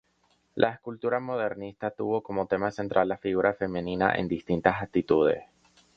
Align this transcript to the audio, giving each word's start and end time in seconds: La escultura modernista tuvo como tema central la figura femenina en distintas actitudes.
La 0.55 0.71
escultura 0.71 1.19
modernista 1.19 1.91
tuvo 1.91 2.23
como 2.23 2.47
tema 2.47 2.71
central 2.71 3.09
la 3.09 3.17
figura 3.19 3.53
femenina 3.53 4.13
en 4.15 4.27
distintas 4.27 4.81
actitudes. 4.81 5.43